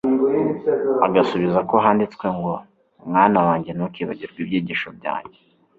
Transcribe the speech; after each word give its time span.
Agasubiza 1.05 1.59
ko 1.69 1.75
handitswe 1.83 2.25
ngo" 2.37 2.51
Mwana 3.09 3.39
wanjye 3.47 3.71
ntukibagirwe 3.73 4.37
ibyigisho 4.43 4.87
byanjye, 4.97 5.37